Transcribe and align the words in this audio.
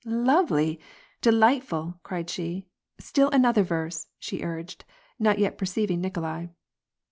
"Lovely! 0.03 0.79
delightful!" 1.21 1.99
cried 2.03 2.27
she." 2.27 2.65
Still 3.09 3.29
another 3.29 3.61
verse," 3.61 4.07
she 4.17 4.41
urged, 4.41 4.83
not 5.19 5.37
yet 5.37 5.59
perceiving 5.59 6.01
Nikolai. 6.01 6.47